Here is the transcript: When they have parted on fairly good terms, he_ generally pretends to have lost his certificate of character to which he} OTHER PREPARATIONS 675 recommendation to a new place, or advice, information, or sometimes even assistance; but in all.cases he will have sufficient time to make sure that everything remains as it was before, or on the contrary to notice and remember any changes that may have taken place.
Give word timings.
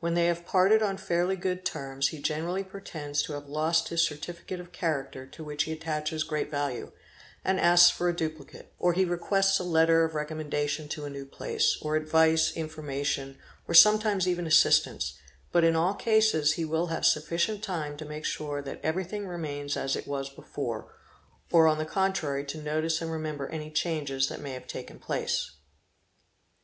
When 0.00 0.14
they 0.14 0.26
have 0.26 0.44
parted 0.44 0.82
on 0.82 0.96
fairly 0.96 1.36
good 1.36 1.64
terms, 1.64 2.08
he_ 2.08 2.18
generally 2.20 2.64
pretends 2.64 3.22
to 3.22 3.34
have 3.34 3.46
lost 3.46 3.90
his 3.90 4.04
certificate 4.04 4.58
of 4.58 4.72
character 4.72 5.24
to 5.28 5.44
which 5.44 5.62
he} 5.62 5.70
OTHER 5.74 5.78
PREPARATIONS 5.78 6.22
675 6.22 6.90
recommendation 6.90 6.90
to 10.88 11.04
a 11.04 11.08
new 11.10 11.24
place, 11.24 11.78
or 11.80 11.94
advice, 11.94 12.50
information, 12.56 13.38
or 13.68 13.74
sometimes 13.74 14.26
even 14.26 14.48
assistance; 14.48 15.16
but 15.52 15.62
in 15.62 15.76
all.cases 15.76 16.54
he 16.54 16.64
will 16.64 16.88
have 16.88 17.06
sufficient 17.06 17.62
time 17.62 17.96
to 17.96 18.04
make 18.04 18.24
sure 18.24 18.60
that 18.60 18.80
everything 18.82 19.28
remains 19.28 19.76
as 19.76 19.94
it 19.94 20.08
was 20.08 20.28
before, 20.28 20.92
or 21.52 21.68
on 21.68 21.78
the 21.78 21.86
contrary 21.86 22.44
to 22.44 22.58
notice 22.60 23.00
and 23.00 23.12
remember 23.12 23.46
any 23.50 23.70
changes 23.70 24.26
that 24.28 24.40
may 24.40 24.54
have 24.54 24.66
taken 24.66 24.98
place. 24.98 25.52